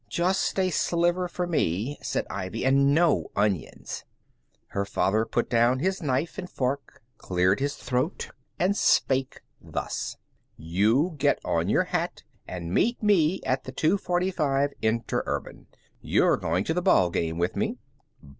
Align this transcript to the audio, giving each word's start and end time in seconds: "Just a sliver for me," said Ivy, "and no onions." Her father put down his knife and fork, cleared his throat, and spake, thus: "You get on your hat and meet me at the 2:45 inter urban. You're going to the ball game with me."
"Just 0.09 0.57
a 0.59 0.71
sliver 0.71 1.27
for 1.27 1.45
me," 1.45 1.99
said 2.01 2.25
Ivy, 2.27 2.65
"and 2.65 2.91
no 2.91 3.29
onions." 3.35 4.03
Her 4.69 4.83
father 4.83 5.27
put 5.27 5.47
down 5.47 5.77
his 5.77 6.01
knife 6.01 6.39
and 6.39 6.49
fork, 6.49 7.03
cleared 7.19 7.59
his 7.59 7.75
throat, 7.75 8.31
and 8.57 8.75
spake, 8.75 9.41
thus: 9.61 10.17
"You 10.57 11.13
get 11.19 11.37
on 11.45 11.69
your 11.69 11.83
hat 11.83 12.23
and 12.47 12.73
meet 12.73 13.03
me 13.03 13.41
at 13.45 13.65
the 13.65 13.71
2:45 13.71 14.71
inter 14.81 15.21
urban. 15.27 15.67
You're 16.01 16.35
going 16.37 16.63
to 16.63 16.73
the 16.73 16.81
ball 16.81 17.11
game 17.11 17.37
with 17.37 17.55
me." 17.55 17.77